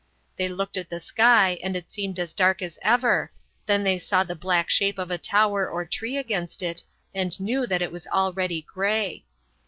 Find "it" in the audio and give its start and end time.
1.75-1.91, 6.63-6.83, 7.83-7.91